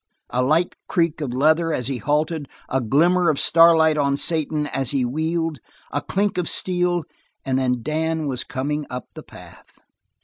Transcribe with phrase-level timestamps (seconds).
[0.31, 4.65] A light creak of leather as he halted, a glimmer of star light on Satan
[4.65, 5.59] as he wheeled,
[5.91, 7.03] a clink of steel,
[7.45, 9.77] and then Dan was coming up the path.